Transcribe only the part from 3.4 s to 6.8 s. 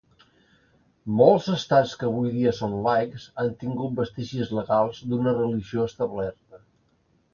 han tingut vestigis legals d'una religió establerta.